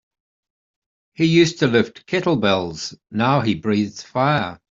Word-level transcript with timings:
He 1.13 1.25
used 1.27 1.59
to 1.59 1.67
lift 1.67 2.07
kettlebells 2.07 2.97
now 3.11 3.41
he 3.41 3.53
breathes 3.53 4.01
fire. 4.01 4.59